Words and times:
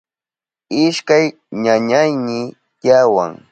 Ishkay 0.83 1.25
ñañayni 1.63 2.39
tiyawan. 2.79 3.31